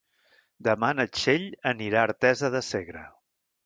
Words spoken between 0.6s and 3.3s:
Demà na Txell anirà a Artesa de Segre.